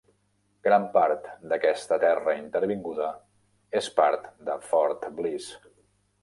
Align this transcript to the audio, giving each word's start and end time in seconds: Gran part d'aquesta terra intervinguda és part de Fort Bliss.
Gran 0.67 0.85
part 0.93 1.27
d'aquesta 1.51 1.99
terra 2.03 2.33
intervinguda 2.37 3.11
és 3.81 3.91
part 4.01 4.27
de 4.49 4.57
Fort 4.71 5.07
Bliss. 5.21 5.53